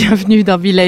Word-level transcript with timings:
Bienvenue 0.00 0.44
dans 0.44 0.58
Villa. 0.58 0.84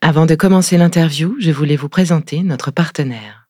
Avant 0.00 0.26
de 0.26 0.36
commencer 0.36 0.78
l'interview, 0.78 1.34
je 1.40 1.50
voulais 1.50 1.74
vous 1.74 1.88
présenter 1.88 2.44
notre 2.44 2.70
partenaire. 2.70 3.48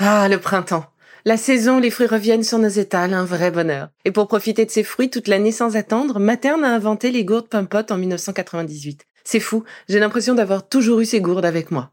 Ah, 0.00 0.28
le 0.28 0.40
printemps. 0.40 0.86
La 1.24 1.36
saison, 1.36 1.78
les 1.78 1.92
fruits 1.92 2.08
reviennent 2.08 2.42
sur 2.42 2.58
nos 2.58 2.66
étals, 2.66 3.14
un 3.14 3.24
vrai 3.24 3.52
bonheur. 3.52 3.90
Et 4.04 4.10
pour 4.10 4.26
profiter 4.26 4.66
de 4.66 4.72
ces 4.72 4.82
fruits 4.82 5.08
toute 5.08 5.28
l'année 5.28 5.52
sans 5.52 5.76
attendre, 5.76 6.18
Materne 6.18 6.64
a 6.64 6.74
inventé 6.74 7.12
les 7.12 7.24
gourdes 7.24 7.48
Pimpot 7.48 7.92
en 7.92 7.96
1998. 7.96 9.06
C'est 9.22 9.38
fou, 9.38 9.62
j'ai 9.88 10.00
l'impression 10.00 10.34
d'avoir 10.34 10.68
toujours 10.68 10.98
eu 10.98 11.04
ces 11.04 11.20
gourdes 11.20 11.44
avec 11.44 11.70
moi. 11.70 11.92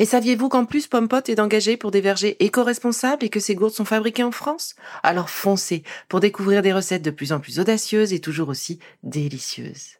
Et 0.00 0.04
saviez-vous 0.04 0.48
qu'en 0.48 0.64
plus 0.64 0.86
Pompot 0.86 1.22
est 1.26 1.40
engagé 1.40 1.76
pour 1.76 1.90
des 1.90 2.00
vergers 2.00 2.36
éco-responsables 2.44 3.24
et 3.24 3.30
que 3.30 3.40
ces 3.40 3.56
gourdes 3.56 3.74
sont 3.74 3.84
fabriquées 3.84 4.22
en 4.22 4.30
France? 4.30 4.74
Alors 5.02 5.28
foncez 5.28 5.82
pour 6.08 6.20
découvrir 6.20 6.62
des 6.62 6.72
recettes 6.72 7.02
de 7.02 7.10
plus 7.10 7.32
en 7.32 7.40
plus 7.40 7.58
audacieuses 7.58 8.12
et 8.12 8.20
toujours 8.20 8.48
aussi 8.48 8.78
délicieuses. 9.02 9.96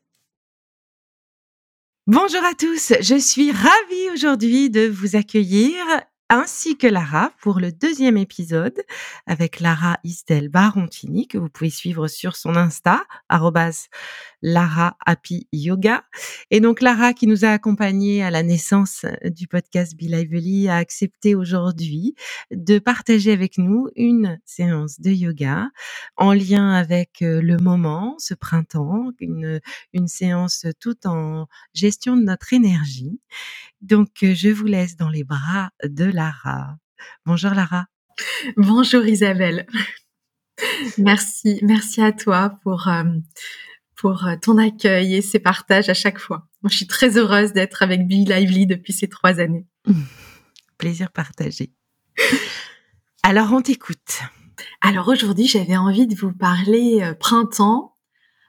Bonjour 2.07 2.43
à 2.45 2.55
tous, 2.55 2.95
je 3.01 3.19
suis 3.19 3.53
ravie 3.53 4.11
aujourd'hui 4.15 4.71
de 4.71 4.89
vous 4.89 5.15
accueillir 5.15 5.85
ainsi 6.31 6.77
que 6.77 6.87
Lara 6.87 7.33
pour 7.41 7.59
le 7.59 7.73
deuxième 7.73 8.19
épisode 8.19 8.83
avec 9.27 9.61
Lara 9.61 9.98
Istel 10.05 10.51
Barontini 10.51 11.27
que 11.27 11.39
vous 11.39 11.48
pouvez 11.48 11.71
suivre 11.71 12.07
sur 12.07 12.37
son 12.37 12.55
Insta 12.55 13.03
Lara 14.43 14.97
Happy 15.05 15.49
Yoga. 15.53 16.05
Et 16.51 16.61
donc 16.61 16.83
Lara 16.83 17.15
qui 17.15 17.27
nous 17.27 17.45
a 17.45 17.49
accompagnés 17.49 18.23
à 18.23 18.31
la 18.31 18.43
naissance 18.43 19.06
du 19.25 19.49
podcast 19.49 19.97
Be 19.97 20.03
Lively 20.03 20.69
a 20.69 20.77
accepté 20.77 21.34
aujourd'hui 21.34 22.15
de 22.51 22.79
partager 22.79 23.33
avec 23.33 23.56
nous 23.56 23.89
une 23.97 24.39
séance 24.45 25.01
de 25.01 25.11
yoga 25.11 25.71
en 26.17 26.33
lien 26.34 26.73
avec 26.73 27.23
euh, 27.23 27.41
le 27.41 27.56
moment, 27.56 28.17
ce 28.19 28.34
printemps, 28.34 29.12
une, 29.19 29.61
une 29.93 30.09
séance 30.09 30.67
tout 30.79 31.06
en 31.06 31.47
gestion 31.73 32.17
de 32.17 32.23
notre 32.23 32.53
énergie. 32.53 33.21
Donc, 33.81 34.09
euh, 34.23 34.34
je 34.34 34.49
vous 34.49 34.67
laisse 34.67 34.97
dans 34.97 35.09
les 35.09 35.25
bras 35.25 35.71
de. 35.84 36.12
Bonjour 37.27 37.53
Lara. 37.53 37.87
Bonjour 38.57 39.05
Isabelle. 39.07 39.67
merci, 40.99 41.61
merci 41.63 42.03
à 42.03 42.11
toi 42.11 42.59
pour 42.65 42.89
euh, 42.89 43.05
pour 43.95 44.27
euh, 44.27 44.35
ton 44.43 44.59
accueil 44.59 45.15
et 45.15 45.23
ces 45.23 45.39
partages 45.39 45.89
à 45.89 45.95
chaque 45.95 46.19
fois. 46.19 46.49
je 46.65 46.75
suis 46.75 46.89
très 46.89 47.17
heureuse 47.17 47.53
d'être 47.53 47.83
avec 47.85 48.09
Be 48.09 48.29
Lively 48.29 48.67
depuis 48.67 48.93
ces 48.93 49.07
trois 49.09 49.39
années. 49.39 49.65
Plaisir 50.77 51.13
partagé. 51.13 51.73
Alors, 53.23 53.53
on 53.53 53.63
t'écoute. 53.63 54.23
Alors 54.81 55.07
aujourd'hui, 55.07 55.47
j'avais 55.47 55.77
envie 55.77 56.09
de 56.09 56.17
vous 56.17 56.33
parler 56.33 57.13
printemps 57.21 57.95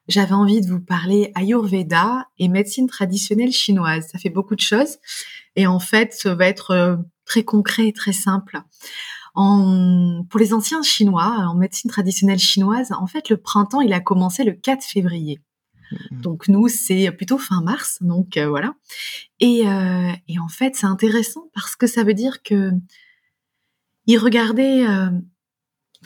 j'avais 0.09 0.33
envie 0.33 0.59
de 0.59 0.67
vous 0.67 0.81
parler 0.81 1.31
Ayurveda 1.35 2.27
et 2.39 2.47
médecine 2.47 2.87
traditionnelle 2.87 3.51
chinoise. 3.51 4.07
Ça 4.11 4.17
fait 4.17 4.31
beaucoup 4.31 4.55
de 4.55 4.59
choses. 4.59 4.97
Et 5.55 5.67
en 5.67 5.79
fait, 5.79 6.13
ça 6.13 6.33
va 6.33 6.47
être 6.47 6.71
euh, 6.71 6.97
très 7.29 7.43
concret 7.43 7.87
et 7.87 7.93
très 7.93 8.11
simple. 8.11 8.61
En, 9.35 10.25
pour 10.29 10.39
les 10.39 10.53
anciens 10.53 10.81
chinois, 10.81 11.45
en 11.47 11.55
médecine 11.55 11.89
traditionnelle 11.89 12.39
chinoise, 12.39 12.91
en 12.91 13.07
fait, 13.07 13.29
le 13.29 13.37
printemps, 13.37 13.79
il 13.79 13.93
a 13.93 14.01
commencé 14.01 14.43
le 14.43 14.51
4 14.51 14.83
février. 14.83 15.39
Mm-hmm. 15.91 16.21
Donc 16.21 16.47
nous, 16.49 16.67
c'est 16.67 17.11
plutôt 17.11 17.37
fin 17.37 17.61
mars, 17.61 17.99
donc 18.01 18.35
euh, 18.35 18.49
voilà. 18.49 18.73
Et, 19.39 19.67
euh, 19.67 20.11
et, 20.27 20.39
en 20.39 20.49
fait, 20.49 20.75
c'est 20.75 20.87
intéressant 20.87 21.49
parce 21.53 21.75
que 21.75 21.87
ça 21.87 22.03
veut 22.03 22.15
dire 22.15 22.41
que 22.43 22.71
il 24.07 24.17
regardait 24.17 24.85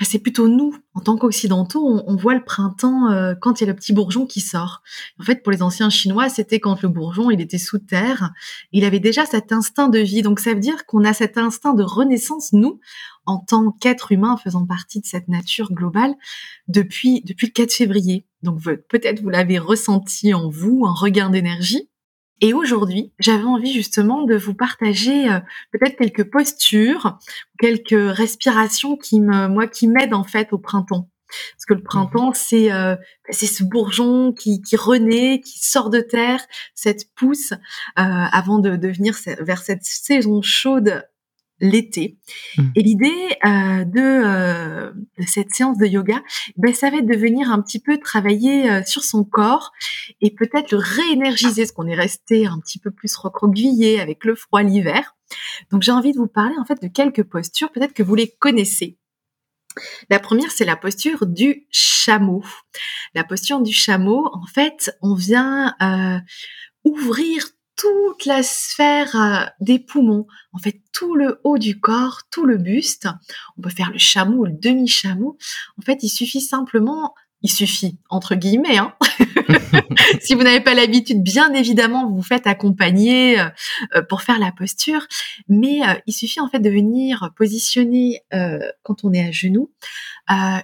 c'est 0.01 0.19
plutôt 0.19 0.47
nous, 0.47 0.75
en 0.95 1.01
tant 1.01 1.17
qu'occidentaux, 1.17 2.03
on, 2.07 2.15
voit 2.15 2.33
le 2.33 2.43
printemps 2.43 3.11
euh, 3.11 3.35
quand 3.39 3.61
il 3.61 3.65
y 3.65 3.69
a 3.69 3.71
le 3.71 3.75
petit 3.75 3.93
bourgeon 3.93 4.25
qui 4.25 4.41
sort. 4.41 4.81
En 5.19 5.23
fait, 5.23 5.43
pour 5.43 5.51
les 5.51 5.61
anciens 5.61 5.91
Chinois, 5.91 6.29
c'était 6.29 6.59
quand 6.59 6.81
le 6.81 6.89
bourgeon, 6.89 7.29
il 7.29 7.39
était 7.39 7.59
sous 7.59 7.77
terre. 7.77 8.31
Il 8.71 8.85
avait 8.85 8.99
déjà 8.99 9.25
cet 9.25 9.51
instinct 9.51 9.89
de 9.89 9.99
vie. 9.99 10.23
Donc, 10.23 10.39
ça 10.39 10.53
veut 10.53 10.59
dire 10.59 10.87
qu'on 10.87 11.03
a 11.03 11.13
cet 11.13 11.37
instinct 11.37 11.75
de 11.75 11.83
renaissance, 11.83 12.53
nous, 12.53 12.79
en 13.27 13.37
tant 13.37 13.71
qu'êtres 13.71 14.11
humains 14.11 14.35
faisant 14.37 14.65
partie 14.65 14.99
de 14.99 15.05
cette 15.05 15.27
nature 15.27 15.71
globale, 15.71 16.15
depuis, 16.67 17.21
depuis 17.21 17.47
le 17.47 17.51
4 17.51 17.71
février. 17.71 18.25
Donc, 18.41 18.61
peut-être 18.89 19.21
vous 19.21 19.29
l'avez 19.29 19.59
ressenti 19.59 20.33
en 20.33 20.49
vous, 20.49 20.85
un 20.87 20.93
regain 20.93 21.29
d'énergie. 21.29 21.89
Et 22.43 22.53
aujourd'hui, 22.53 23.13
j'avais 23.19 23.45
envie 23.45 23.71
justement 23.71 24.23
de 24.23 24.35
vous 24.35 24.53
partager 24.53 25.31
euh, 25.31 25.39
peut-être 25.71 25.95
quelques 25.95 26.29
postures, 26.29 27.17
quelques 27.57 27.95
respirations 27.95 28.97
qui 28.97 29.21
me, 29.21 29.47
moi, 29.47 29.65
qui 29.65 29.87
m'aident 29.87 30.13
en 30.13 30.25
fait 30.25 30.51
au 30.51 30.57
printemps. 30.57 31.09
Parce 31.55 31.65
que 31.65 31.73
le 31.73 31.81
printemps, 31.81 32.31
mmh 32.31 32.35
c'est 32.35 32.71
euh, 32.73 32.97
c'est 33.29 33.45
ce 33.45 33.63
bourgeon 33.63 34.33
qui, 34.33 34.61
qui 34.61 34.75
renaît, 34.75 35.39
qui 35.39 35.65
sort 35.65 35.89
de 35.89 36.01
terre, 36.01 36.45
cette 36.75 37.13
pousse, 37.15 37.53
euh, 37.53 37.55
avant 37.95 38.59
de, 38.59 38.75
de 38.75 38.89
venir 38.89 39.15
vers 39.39 39.61
cette 39.61 39.83
saison 39.83 40.41
chaude 40.41 41.01
l'été. 41.63 42.17
Mmh. 42.57 42.63
Et 42.75 42.83
l'idée 42.83 43.37
euh, 43.45 43.85
de, 43.85 44.01
euh, 44.01 44.91
de, 45.17 45.25
cette 45.25 45.55
séance 45.55 45.77
de 45.77 45.85
yoga, 45.85 46.21
ben, 46.57 46.75
ça 46.75 46.89
va 46.89 46.97
être 46.97 47.07
de 47.07 47.15
venir 47.15 47.49
un 47.49 47.61
petit 47.61 47.79
peu 47.79 47.97
travailler 47.97 48.69
euh, 48.69 48.83
sur 48.85 49.03
son 49.03 49.23
corps 49.23 49.71
et 50.21 50.31
peut-être 50.31 50.71
le 50.71 50.77
réénergiser, 50.77 51.65
ce 51.65 51.71
qu'on 51.71 51.87
est 51.87 51.95
resté 51.95 52.45
un 52.45 52.59
petit 52.59 52.79
peu 52.79 52.91
plus 52.91 53.15
recroquevillé 53.15 54.01
avec 54.01 54.25
le 54.25 54.35
froid 54.35 54.61
l'hiver. 54.61 55.15
Donc 55.71 55.81
j'ai 55.81 55.93
envie 55.93 56.11
de 56.11 56.17
vous 56.17 56.27
parler 56.27 56.55
en 56.59 56.65
fait 56.65 56.81
de 56.81 56.87
quelques 56.87 57.23
postures, 57.23 57.71
peut-être 57.71 57.93
que 57.93 58.03
vous 58.03 58.15
les 58.15 58.27
connaissez. 58.27 58.97
La 60.09 60.19
première, 60.19 60.51
c'est 60.51 60.65
la 60.65 60.75
posture 60.75 61.25
du 61.25 61.65
chameau. 61.71 62.43
La 63.15 63.23
posture 63.23 63.61
du 63.61 63.73
chameau, 63.73 64.29
en 64.33 64.45
fait, 64.45 64.95
on 65.01 65.15
vient 65.15 65.73
ouvrir 66.83 67.47
toute 67.75 68.25
la 68.25 68.43
sphère 68.43 69.15
euh, 69.15 69.45
des 69.59 69.79
poumons, 69.79 70.27
en 70.51 70.59
fait 70.59 70.81
tout 70.91 71.15
le 71.15 71.39
haut 71.43 71.57
du 71.57 71.79
corps, 71.79 72.21
tout 72.29 72.45
le 72.45 72.57
buste. 72.57 73.07
On 73.57 73.61
peut 73.61 73.69
faire 73.69 73.91
le 73.91 73.97
chameau 73.97 74.41
ou 74.41 74.45
le 74.45 74.53
demi-chameau. 74.53 75.37
En 75.79 75.81
fait, 75.81 76.03
il 76.03 76.09
suffit 76.09 76.41
simplement, 76.41 77.15
il 77.41 77.51
suffit 77.51 77.97
entre 78.09 78.35
guillemets, 78.35 78.77
hein. 78.77 78.93
si 80.21 80.35
vous 80.35 80.43
n'avez 80.43 80.61
pas 80.61 80.75
l'habitude, 80.75 81.23
bien 81.23 81.51
évidemment, 81.53 82.07
vous 82.07 82.17
vous 82.17 82.23
faites 82.23 82.45
accompagner 82.45 83.39
euh, 83.39 83.49
euh, 83.95 84.01
pour 84.03 84.21
faire 84.21 84.39
la 84.39 84.51
posture, 84.51 85.07
mais 85.49 85.81
il 86.05 86.13
suffit 86.13 86.39
en 86.39 86.47
fait 86.47 86.59
de 86.59 86.69
venir 86.69 87.31
positionner 87.35 88.21
quand 88.83 89.03
on 89.03 89.13
est 89.13 89.27
à 89.27 89.31
genoux, 89.31 89.71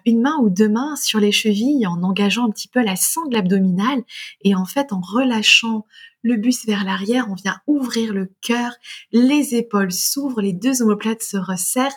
une 0.05 0.21
main 0.21 0.37
ou 0.41 0.49
deux 0.49 0.69
mains 0.69 0.95
sur 0.95 1.19
les 1.19 1.31
chevilles 1.31 1.87
en 1.87 2.03
engageant 2.03 2.45
un 2.47 2.51
petit 2.51 2.67
peu 2.67 2.81
la 2.81 2.95
sangle 2.95 3.35
abdominale 3.35 4.03
et 4.41 4.55
en 4.55 4.65
fait 4.65 4.93
en 4.93 5.01
relâchant 5.01 5.85
le 6.21 6.35
buste 6.35 6.65
vers 6.65 6.83
l'arrière, 6.83 7.27
on 7.29 7.35
vient 7.35 7.59
ouvrir 7.67 8.13
le 8.13 8.31
cœur, 8.41 8.71
les 9.11 9.55
épaules 9.55 9.91
s'ouvrent, 9.91 10.41
les 10.41 10.53
deux 10.53 10.81
omoplates 10.81 11.23
se 11.23 11.37
resserrent 11.37 11.95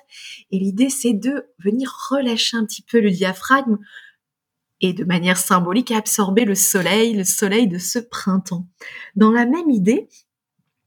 et 0.50 0.58
l'idée 0.58 0.90
c'est 0.90 1.14
de 1.14 1.46
venir 1.58 1.92
relâcher 2.10 2.56
un 2.56 2.64
petit 2.64 2.82
peu 2.82 3.00
le 3.00 3.10
diaphragme 3.10 3.78
et 4.80 4.92
de 4.92 5.04
manière 5.04 5.38
symbolique 5.38 5.92
absorber 5.92 6.44
le 6.44 6.54
soleil, 6.54 7.14
le 7.14 7.24
soleil 7.24 7.68
de 7.68 7.78
ce 7.78 7.98
printemps. 7.98 8.66
Dans 9.14 9.30
la 9.30 9.46
même 9.46 9.70
idée, 9.70 10.08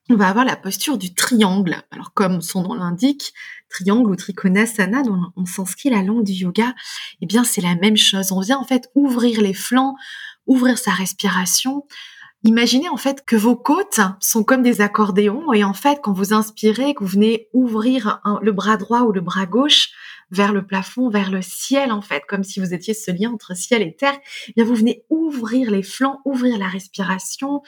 on 0.10 0.16
va 0.16 0.28
avoir 0.28 0.46
la 0.46 0.56
posture 0.56 0.98
du 0.98 1.16
triangle. 1.16 1.78
Alors 1.92 2.14
comme 2.14 2.42
son 2.42 2.62
nom 2.62 2.76
l'indique, 2.76 3.34
triangle 3.70 4.12
ou 4.12 4.16
trikonasana, 4.16 5.02
dont 5.02 5.20
on 5.36 5.46
s'inscrit 5.46 5.90
la 5.90 6.04
langue 6.04 6.24
du 6.24 6.34
yoga, 6.34 6.76
eh 7.22 7.26
bien 7.26 7.44
c'est 7.44 7.62
la 7.62 7.76
même 7.76 7.98
chose. 7.98 8.32
On 8.32 8.40
vient 8.40 8.60
en 8.60 8.66
fait 8.66 8.90
ouvrir 8.94 9.42
les 9.42 9.54
flancs, 9.54 9.96
ouvrir 10.46 10.78
sa 10.78 10.92
respiration, 10.92 11.88
Imaginez 12.48 12.90
en 12.90 12.98
fait 12.98 13.26
que 13.26 13.36
vos 13.36 13.56
côtes 13.56 14.02
sont 14.20 14.44
comme 14.44 14.62
des 14.62 14.80
accordéons 14.80 15.52
et 15.52 15.64
en 15.64 15.74
fait 15.74 15.98
quand 16.04 16.14
vous 16.14 16.32
inspirez, 16.32 16.94
que 16.94 17.04
vous 17.04 17.10
venez 17.10 17.50
ouvrir 17.54 18.22
le 18.40 18.52
bras 18.52 18.78
droit 18.78 19.02
ou 19.02 19.12
le 19.12 19.22
bras 19.22 19.48
gauche 19.48 19.90
vers 20.30 20.54
le 20.54 20.64
plafond, 20.64 21.10
vers 21.10 21.32
le 21.32 21.42
ciel 21.42 21.92
en 21.92 22.02
fait, 22.02 22.22
comme 22.28 22.44
si 22.44 22.60
vous 22.60 22.72
étiez 22.72 22.94
ce 22.94 23.10
lien 23.10 23.32
entre 23.32 23.58
ciel 23.58 23.82
et 23.82 23.96
terre, 23.96 24.16
eh 24.50 24.54
bien 24.54 24.64
vous 24.64 24.76
venez 24.76 25.06
ouvrir 25.10 25.72
les 25.72 25.82
flancs, 25.82 26.22
ouvrir 26.24 26.60
la 26.60 26.68
respiration, 26.68 27.64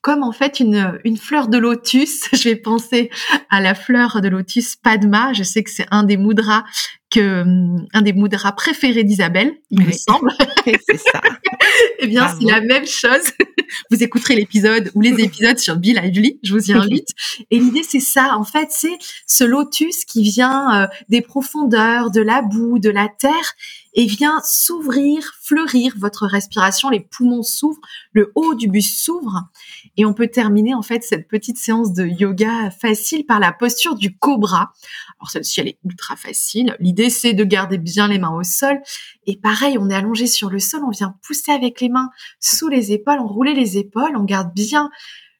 comme 0.00 0.24
en 0.24 0.32
fait 0.32 0.58
une, 0.58 0.98
une 1.04 1.16
fleur 1.16 1.46
de 1.46 1.58
lotus. 1.58 2.28
Je 2.32 2.48
vais 2.48 2.56
penser 2.56 3.10
à 3.48 3.60
la 3.60 3.76
fleur 3.76 4.20
de 4.20 4.28
lotus 4.28 4.74
Padma. 4.74 5.32
Je 5.34 5.44
sais 5.44 5.62
que 5.62 5.70
c'est 5.70 5.86
un 5.92 6.02
des 6.02 6.16
mudras 6.16 6.64
que 7.10 7.42
hum, 7.42 7.86
un 7.92 8.02
des 8.02 8.12
mudras 8.12 8.52
préférés 8.52 9.04
d'Isabelle, 9.04 9.54
il 9.70 9.84
me 9.84 9.92
semble. 9.92 10.32
c'est 10.64 10.98
ça. 10.98 11.20
eh 11.98 12.06
bien, 12.06 12.28
c'est 12.28 12.46
la 12.46 12.60
même 12.60 12.86
chose. 12.86 13.32
vous 13.90 14.02
écouterez 14.02 14.36
l'épisode 14.36 14.90
ou 14.94 15.00
les 15.00 15.22
épisodes 15.22 15.58
sur 15.58 15.76
Bill 15.76 16.00
Lively, 16.02 16.38
je 16.42 16.52
vous 16.52 16.70
y 16.70 16.72
invite. 16.72 17.08
Et 17.50 17.58
l'idée, 17.58 17.82
c'est 17.82 18.00
ça. 18.00 18.36
En 18.36 18.44
fait, 18.44 18.68
c'est 18.70 18.98
ce 19.26 19.44
lotus 19.44 20.04
qui 20.04 20.22
vient 20.22 20.82
euh, 20.82 20.86
des 21.08 21.20
profondeurs, 21.20 22.10
de 22.10 22.20
la 22.20 22.42
boue, 22.42 22.78
de 22.78 22.90
la 22.90 23.08
terre 23.08 23.54
et 23.94 24.06
vient 24.06 24.40
s'ouvrir, 24.44 25.32
fleurir 25.42 25.94
votre 25.96 26.26
respiration. 26.26 26.90
Les 26.90 27.00
poumons 27.00 27.42
s'ouvrent, 27.42 27.80
le 28.12 28.30
haut 28.34 28.54
du 28.54 28.68
buste 28.68 29.00
s'ouvre 29.00 29.48
et 29.96 30.04
on 30.04 30.14
peut 30.14 30.28
terminer 30.28 30.74
en 30.74 30.82
fait 30.82 31.02
cette 31.02 31.28
petite 31.28 31.58
séance 31.58 31.92
de 31.92 32.04
yoga 32.04 32.70
facile 32.70 33.26
par 33.26 33.40
la 33.40 33.52
posture 33.52 33.96
du 33.96 34.16
cobra. 34.16 34.72
Alors 35.18 35.30
celle-ci 35.30 35.60
elle 35.60 35.68
est 35.68 35.78
ultra 35.84 36.16
facile. 36.16 36.76
L'idée 36.78 36.99
c'est 37.08 37.32
de 37.32 37.44
garder 37.44 37.78
bien 37.78 38.08
les 38.08 38.18
mains 38.18 38.34
au 38.34 38.42
sol 38.42 38.82
et 39.26 39.36
pareil, 39.36 39.78
on 39.78 39.88
est 39.88 39.94
allongé 39.94 40.26
sur 40.26 40.50
le 40.50 40.58
sol, 40.58 40.82
on 40.84 40.90
vient 40.90 41.16
pousser 41.22 41.52
avec 41.52 41.80
les 41.80 41.88
mains 41.88 42.10
sous 42.40 42.68
les 42.68 42.92
épaules, 42.92 43.20
enrouler 43.20 43.54
les 43.54 43.78
épaules, 43.78 44.16
on 44.16 44.24
garde 44.24 44.52
bien 44.52 44.90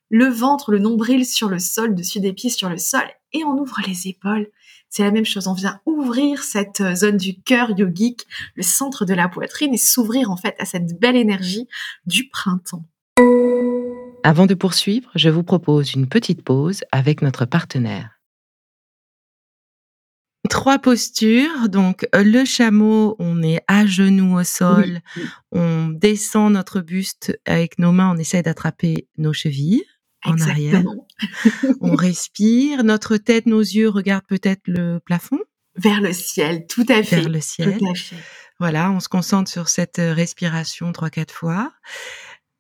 le 0.09 0.27
ventre, 0.27 0.73
le 0.73 0.79
nombril 0.79 1.27
sur 1.27 1.49
le 1.49 1.59
sol, 1.59 1.95
dessus 1.95 2.21
des 2.21 2.33
pieds 2.33 2.51
sur 2.51 2.69
le 2.69 2.79
sol 2.79 3.05
et 3.33 3.45
on 3.45 3.59
ouvre 3.59 3.77
les 3.87 4.09
épaules 4.09 4.49
c'est 4.91 5.05
la 5.05 5.13
même 5.13 5.25
chose. 5.25 5.47
On 5.47 5.55
vient 5.55 5.81
ouvrir 5.87 6.43
cette 6.43 6.81
euh, 6.81 6.95
zone 6.95 7.17
du 7.17 7.41
cœur 7.41 7.71
yogique, 7.79 8.27
le 8.57 8.63
centre 8.63 9.05
de 9.05 9.15
la 9.15 9.29
poitrine 9.29 9.73
et 9.73 9.79
s'ouvrir 9.79 10.31
en 10.31 10.37
fait 10.37 10.57
à 10.59 10.65
cette 10.65 10.99
belle 11.01 11.17
énergie 11.17 11.69
du 12.07 12.29
printemps. 12.29 12.85
Avant 14.23 14.47
de 14.47 14.55
poursuivre, 14.55 15.11
je 15.15 15.31
vous 15.31 15.45
propose 15.45 15.95
une 15.95 16.09
petite 16.09 16.43
pause 16.43 16.85
avec 16.93 17.23
notre 17.23 17.47
partenaire. 17.47 18.20
Trois 20.51 20.79
postures. 20.79 21.69
Donc, 21.69 22.07
le 22.13 22.45
chameau, 22.45 23.17
on 23.19 23.43
est 23.43 23.61
à 23.69 23.87
genoux 23.87 24.39
au 24.39 24.45
sol. 24.45 25.01
On 25.53 25.89
descend 25.89 26.53
notre 26.53 26.81
buste 26.81 27.39
avec 27.47 27.79
nos 27.79 27.93
mains. 27.93 28.13
On 28.15 28.19
essaie 28.19 28.43
d'attraper 28.43 29.09
nos 29.17 29.33
chevilles 29.33 29.85
en 30.25 30.39
arrière. 30.41 30.83
on 31.81 31.95
respire. 31.95 32.85
Notre 32.85 33.17
tête, 33.17 33.47
nos 33.47 33.61
yeux 33.61 33.89
regardent 33.89 34.27
peut-être 34.27 34.63
le 34.67 34.99
plafond. 34.99 35.39
Vers 35.77 36.01
le 36.01 36.13
ciel, 36.13 36.67
tout 36.67 36.85
à 36.89 37.03
fait. 37.03 37.21
Vers 37.21 37.29
le 37.29 37.41
ciel. 37.41 37.79
Voilà, 38.59 38.91
on 38.91 39.01
se 39.01 39.09
concentre 39.09 39.51
sur 39.51 39.69
cette 39.69 39.99
euh, 39.99 40.13
respiration 40.13 40.93
trois, 40.93 41.09
quatre 41.09 41.33
fois. 41.33 41.73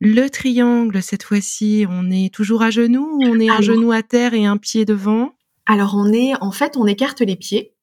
Le 0.00 0.28
triangle, 0.28 1.02
cette 1.02 1.24
fois-ci, 1.24 1.84
on 1.90 2.10
est 2.10 2.32
toujours 2.32 2.62
à 2.62 2.70
genoux 2.70 3.18
ou 3.18 3.24
on 3.26 3.38
est 3.38 3.50
un 3.50 3.60
genou 3.60 3.92
à 3.92 4.02
terre 4.02 4.32
et 4.32 4.46
un 4.46 4.56
pied 4.56 4.86
devant? 4.86 5.34
Alors, 5.66 5.94
on 5.94 6.10
est, 6.12 6.32
en 6.40 6.52
fait, 6.52 6.78
on 6.78 6.86
écarte 6.86 7.20
les 7.20 7.36
pieds. 7.36 7.74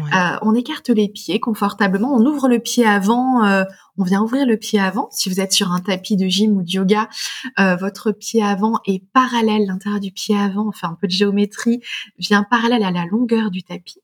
Euh, 0.00 0.38
on 0.42 0.54
écarte 0.54 0.88
les 0.90 1.08
pieds 1.08 1.40
confortablement, 1.40 2.14
on 2.14 2.24
ouvre 2.24 2.48
le 2.48 2.58
pied 2.58 2.84
avant, 2.86 3.44
euh, 3.44 3.64
on 3.96 4.04
vient 4.04 4.22
ouvrir 4.22 4.46
le 4.46 4.56
pied 4.56 4.80
avant. 4.80 5.08
Si 5.10 5.28
vous 5.28 5.40
êtes 5.40 5.52
sur 5.52 5.72
un 5.72 5.80
tapis 5.80 6.16
de 6.16 6.26
gym 6.26 6.56
ou 6.56 6.62
de 6.62 6.70
yoga, 6.70 7.08
euh, 7.58 7.76
votre 7.76 8.12
pied 8.12 8.42
avant 8.42 8.80
est 8.86 9.04
parallèle, 9.12 9.66
l'intérieur 9.66 10.00
du 10.00 10.10
pied 10.10 10.36
avant, 10.36 10.68
enfin 10.68 10.90
un 10.90 10.98
peu 11.00 11.06
de 11.06 11.12
géométrie, 11.12 11.80
vient 12.18 12.42
parallèle 12.42 12.82
à 12.82 12.90
la 12.90 13.06
longueur 13.06 13.50
du 13.50 13.62
tapis. 13.62 14.00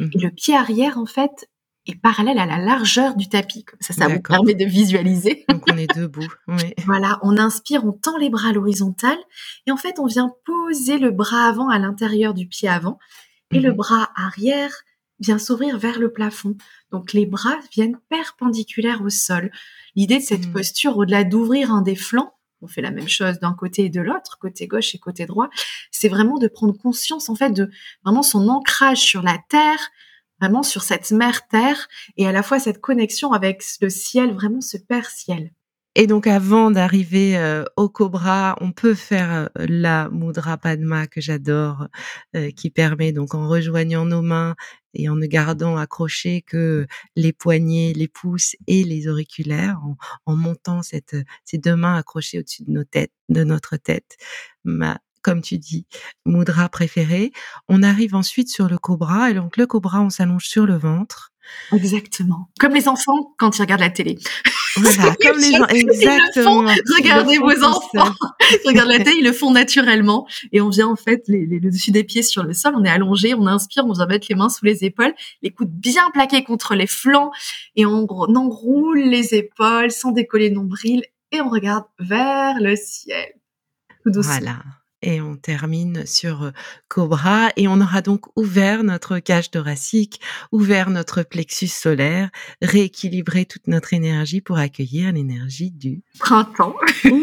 Mmh 0.00 0.08
Et 0.14 0.18
le 0.18 0.30
pied 0.30 0.56
arrière, 0.56 0.98
en 0.98 1.06
fait, 1.06 1.48
est 1.86 1.94
parallèle 1.94 2.38
à 2.38 2.46
la 2.46 2.58
largeur 2.58 3.14
du 3.16 3.28
tapis. 3.28 3.64
Comme 3.64 3.80
ça, 3.80 3.94
ça 3.94 4.08
vous 4.08 4.20
permet 4.20 4.54
de 4.54 4.64
visualiser. 4.64 5.44
Donc 5.48 5.62
on 5.70 5.76
est 5.76 5.94
debout. 5.96 6.26
Voilà, 6.84 7.18
on 7.22 7.36
inspire, 7.38 7.84
on 7.84 7.92
tend 7.92 8.16
les 8.18 8.30
bras 8.30 8.48
à 8.48 8.52
l'horizontale 8.52 9.18
et 9.66 9.72
en 9.72 9.76
fait 9.76 9.98
on 9.98 10.06
vient 10.06 10.32
poser 10.44 10.98
le 10.98 11.10
bras 11.10 11.48
avant 11.48 11.68
à 11.68 11.78
l'intérieur 11.78 12.34
du 12.34 12.46
pied 12.46 12.68
avant 12.68 12.98
et 13.52 13.60
le 13.60 13.72
mmh 13.72 13.76
bras 13.76 14.08
arrière 14.16 14.72
vient 15.20 15.38
s'ouvrir 15.38 15.78
vers 15.78 15.98
le 15.98 16.12
plafond. 16.12 16.56
Donc 16.90 17.12
les 17.12 17.26
bras 17.26 17.58
viennent 17.72 17.98
perpendiculaires 18.08 19.02
au 19.02 19.10
sol. 19.10 19.50
L'idée 19.96 20.18
de 20.18 20.22
cette 20.22 20.48
mmh. 20.48 20.52
posture, 20.52 20.96
au-delà 20.96 21.24
d'ouvrir 21.24 21.72
un 21.72 21.82
des 21.82 21.96
flancs, 21.96 22.32
on 22.60 22.66
fait 22.66 22.82
la 22.82 22.90
même 22.90 23.08
chose 23.08 23.38
d'un 23.38 23.52
côté 23.52 23.84
et 23.84 23.90
de 23.90 24.00
l'autre, 24.00 24.38
côté 24.40 24.66
gauche 24.66 24.94
et 24.94 24.98
côté 24.98 25.26
droit, 25.26 25.48
c'est 25.90 26.08
vraiment 26.08 26.38
de 26.38 26.48
prendre 26.48 26.76
conscience 26.76 27.28
en 27.28 27.34
fait 27.34 27.50
de 27.50 27.70
vraiment 28.04 28.22
son 28.22 28.48
ancrage 28.48 28.98
sur 28.98 29.22
la 29.22 29.38
terre, 29.48 29.90
vraiment 30.40 30.62
sur 30.62 30.82
cette 30.82 31.10
mère 31.10 31.46
terre 31.48 31.88
et 32.16 32.26
à 32.26 32.32
la 32.32 32.42
fois 32.42 32.58
cette 32.58 32.80
connexion 32.80 33.32
avec 33.32 33.62
le 33.80 33.90
ciel, 33.90 34.32
vraiment 34.32 34.60
ce 34.60 34.76
père 34.76 35.10
ciel. 35.10 35.52
Et 36.00 36.06
donc, 36.06 36.28
avant 36.28 36.70
d'arriver 36.70 37.36
euh, 37.36 37.64
au 37.76 37.88
cobra, 37.88 38.56
on 38.60 38.70
peut 38.70 38.94
faire 38.94 39.48
euh, 39.58 39.66
la 39.68 40.08
mudra 40.10 40.56
padma 40.56 41.08
que 41.08 41.20
j'adore, 41.20 41.88
euh, 42.36 42.52
qui 42.52 42.70
permet 42.70 43.10
donc 43.10 43.34
en 43.34 43.48
rejoignant 43.48 44.04
nos 44.04 44.22
mains 44.22 44.54
et 44.94 45.08
en 45.08 45.16
ne 45.16 45.26
gardant 45.26 45.76
accrochés 45.76 46.42
que 46.42 46.86
les 47.16 47.32
poignets, 47.32 47.94
les 47.96 48.06
pouces 48.06 48.54
et 48.68 48.84
les 48.84 49.08
auriculaires, 49.08 49.80
en, 50.24 50.36
montant 50.36 50.82
cette, 50.82 51.16
ces 51.44 51.58
deux 51.58 51.74
mains 51.74 51.96
accrochées 51.96 52.38
au-dessus 52.38 52.62
de 52.62 52.70
nos 52.70 52.84
têtes, 52.84 53.12
de 53.28 53.42
notre 53.42 53.76
tête. 53.76 54.18
Ma, 54.62 55.00
comme 55.22 55.42
tu 55.42 55.58
dis, 55.58 55.84
mudra 56.24 56.68
préférée. 56.68 57.32
On 57.68 57.82
arrive 57.82 58.14
ensuite 58.14 58.50
sur 58.50 58.68
le 58.68 58.78
cobra 58.78 59.32
et 59.32 59.34
donc 59.34 59.56
le 59.56 59.66
cobra, 59.66 60.00
on 60.00 60.10
s'allonge 60.10 60.46
sur 60.46 60.64
le 60.64 60.76
ventre. 60.76 61.32
Exactement. 61.72 62.48
Comme 62.58 62.74
les 62.74 62.88
enfants 62.88 63.34
quand 63.38 63.56
ils 63.56 63.62
regardent 63.62 63.80
la 63.80 63.90
télé. 63.90 64.18
Voilà, 64.76 65.14
comme 65.22 65.38
les 65.38 65.52
gens, 65.52 65.66
exactement. 65.66 66.64
Regardez 66.96 67.38
vos 67.38 67.64
enfants, 67.64 68.14
regardent 68.64 68.90
la 68.90 68.98
tête, 68.98 69.14
ils 69.18 69.24
le 69.24 69.32
font 69.32 69.50
naturellement. 69.50 70.26
Et 70.52 70.60
on 70.60 70.68
vient 70.68 70.88
en 70.88 70.96
fait 70.96 71.24
les, 71.28 71.46
les, 71.46 71.58
le 71.58 71.70
dessus 71.70 71.90
des 71.90 72.04
pieds 72.04 72.22
sur 72.22 72.42
le 72.42 72.52
sol, 72.52 72.74
on 72.76 72.84
est 72.84 72.90
allongé, 72.90 73.34
on 73.34 73.46
inspire, 73.46 73.84
on 73.86 73.92
vient 73.92 74.06
mettre 74.06 74.26
les 74.30 74.36
mains 74.36 74.48
sous 74.48 74.64
les 74.64 74.84
épaules, 74.84 75.14
les 75.42 75.50
coudes 75.50 75.70
bien 75.70 76.10
plaqués 76.12 76.44
contre 76.44 76.74
les 76.74 76.86
flancs, 76.86 77.30
et 77.76 77.86
on, 77.86 78.06
on 78.08 78.34
enroule 78.36 79.00
les 79.00 79.34
épaules 79.34 79.90
sans 79.90 80.12
décoller 80.12 80.48
le 80.48 80.56
nombril, 80.56 81.04
et 81.32 81.40
on 81.40 81.48
regarde 81.48 81.84
vers 81.98 82.60
le 82.60 82.76
ciel. 82.76 83.34
Tout 84.04 84.10
doucement. 84.10 84.34
Voilà 84.38 84.77
et 85.02 85.20
on 85.20 85.36
termine 85.36 86.06
sur 86.06 86.52
Cobra 86.88 87.50
et 87.56 87.68
on 87.68 87.80
aura 87.80 88.02
donc 88.02 88.26
ouvert 88.36 88.82
notre 88.82 89.18
cage 89.18 89.50
thoracique, 89.50 90.20
ouvert 90.52 90.90
notre 90.90 91.22
plexus 91.22 91.68
solaire, 91.68 92.30
rééquilibré 92.62 93.44
toute 93.44 93.68
notre 93.68 93.94
énergie 93.94 94.40
pour 94.40 94.58
accueillir 94.58 95.12
l'énergie 95.12 95.70
du 95.70 96.02
printemps. 96.18 96.74
Oui, 97.04 97.22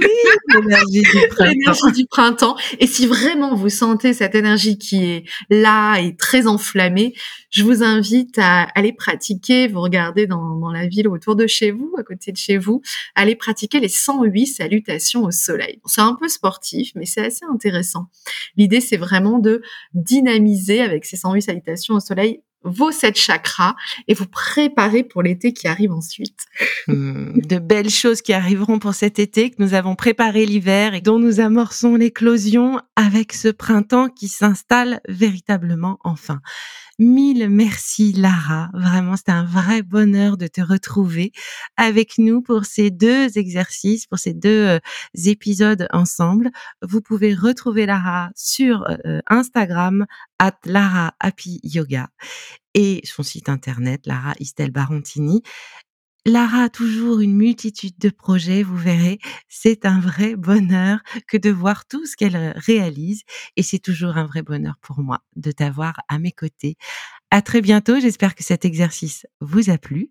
l'énergie 0.53 1.01
du 1.01 1.27
printemps. 1.29 1.45
l'énergie 1.45 1.91
du 1.93 2.05
printemps. 2.07 2.57
Et 2.79 2.87
si 2.87 3.07
vraiment 3.07 3.55
vous 3.55 3.69
sentez 3.69 4.13
cette 4.13 4.35
énergie 4.35 4.77
qui 4.77 5.03
est 5.03 5.23
là 5.49 5.97
et 5.99 6.15
très 6.15 6.47
enflammée, 6.47 7.13
je 7.55 7.63
vous 7.63 7.83
invite 7.83 8.37
à 8.37 8.63
aller 8.75 8.91
pratiquer, 8.91 9.69
vous 9.69 9.79
regardez 9.79 10.27
dans, 10.27 10.69
la 10.73 10.87
ville 10.87 11.07
autour 11.07 11.37
de 11.37 11.47
chez 11.47 11.71
vous, 11.71 11.95
à 11.97 12.03
côté 12.03 12.33
de 12.33 12.37
chez 12.37 12.57
vous, 12.57 12.81
aller 13.15 13.37
pratiquer 13.37 13.79
les 13.79 13.87
108 13.87 14.45
salutations 14.45 15.23
au 15.23 15.31
soleil. 15.31 15.79
C'est 15.85 16.01
un 16.01 16.15
peu 16.15 16.27
sportif, 16.27 16.91
mais 16.95 17.05
c'est 17.05 17.25
assez 17.25 17.45
intéressant. 17.45 18.07
L'idée, 18.57 18.81
c'est 18.81 18.97
vraiment 18.97 19.39
de 19.39 19.61
dynamiser 19.93 20.81
avec 20.81 21.05
ces 21.05 21.15
108 21.15 21.43
salutations 21.43 21.93
au 21.93 22.01
soleil 22.01 22.41
vos 22.65 22.91
sept 22.91 23.17
chakras 23.17 23.75
et 24.07 24.13
vous 24.13 24.25
préparer 24.25 25.03
pour 25.03 25.23
l'été 25.23 25.53
qui 25.53 25.67
arrive 25.67 25.91
ensuite. 25.91 26.45
Hmm, 26.87 27.39
de 27.39 27.57
belles 27.57 27.89
choses 27.89 28.21
qui 28.21 28.31
arriveront 28.31 28.77
pour 28.77 28.93
cet 28.93 29.17
été, 29.17 29.49
que 29.49 29.55
nous 29.57 29.73
avons 29.73 29.95
préparé 29.95 30.45
l'hiver 30.45 30.93
et 30.93 31.01
dont 31.01 31.17
nous 31.17 31.39
amorçons 31.39 31.95
l'éclosion 31.95 32.79
avec 32.95 33.33
ce 33.33 33.47
printemps 33.47 34.07
qui 34.07 34.27
s'installe 34.27 35.01
véritablement 35.07 35.97
enfin. 36.03 36.41
Mille 36.97 37.49
merci 37.49 38.13
Lara, 38.13 38.69
vraiment 38.73 39.17
c'était 39.17 39.33
un 39.33 39.43
vrai 39.43 39.81
bonheur 39.81 40.37
de 40.37 40.47
te 40.47 40.61
retrouver 40.61 41.33
avec 41.75 42.17
nous 42.17 42.41
pour 42.41 42.63
ces 42.63 42.89
deux 42.89 43.37
exercices, 43.37 44.07
pour 44.07 44.17
ces 44.17 44.33
deux 44.33 44.49
euh, 44.67 44.79
épisodes 45.25 45.87
ensemble. 45.91 46.51
Vous 46.81 47.01
pouvez 47.01 47.33
retrouver 47.33 47.85
Lara 47.85 48.29
sur 48.33 48.85
euh, 49.05 49.19
Instagram 49.27 50.05
at 50.39 50.57
Lara 50.63 51.13
Happy 51.19 51.59
Yoga 51.63 52.07
et 52.73 53.01
son 53.03 53.23
site 53.23 53.49
internet 53.49 54.05
Lara 54.05 54.33
Istel 54.39 54.71
Barontini. 54.71 55.41
Lara 56.27 56.63
a 56.63 56.69
toujours 56.69 57.19
une 57.19 57.35
multitude 57.35 57.99
de 57.99 58.09
projets, 58.09 58.63
vous 58.63 58.77
verrez, 58.77 59.19
c'est 59.47 59.85
un 59.85 59.99
vrai 59.99 60.35
bonheur 60.35 60.99
que 61.27 61.37
de 61.37 61.51
voir 61.51 61.85
tout 61.85 62.07
ce 62.07 62.15
qu'elle 62.15 62.53
réalise 62.57 63.21
et 63.55 63.61
c'est 63.61 63.77
toujours 63.77 64.17
un 64.17 64.25
vrai 64.25 64.41
bonheur 64.41 64.75
pour 64.81 64.99
moi 64.99 65.19
de 65.35 65.51
t'avoir 65.51 65.93
à 66.07 66.17
mes 66.17 66.31
côtés. 66.31 66.77
À 67.29 67.43
très 67.43 67.61
bientôt, 67.61 67.99
j'espère 67.99 68.33
que 68.33 68.43
cet 68.43 68.65
exercice 68.65 69.27
vous 69.39 69.69
a 69.69 69.77
plu 69.77 70.09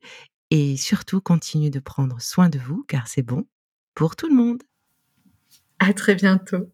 et 0.50 0.76
surtout 0.76 1.20
continuez 1.20 1.70
de 1.70 1.80
prendre 1.80 2.20
soin 2.20 2.48
de 2.48 2.60
vous 2.60 2.84
car 2.86 3.08
c'est 3.08 3.22
bon 3.22 3.44
pour 3.94 4.14
tout 4.14 4.28
le 4.28 4.36
monde. 4.36 4.62
À 5.80 5.92
très 5.94 6.14
bientôt. 6.14 6.73